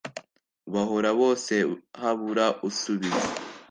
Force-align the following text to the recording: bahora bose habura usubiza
bahora 0.73 1.09
bose 1.21 1.53
habura 2.01 2.45
usubiza 2.67 3.29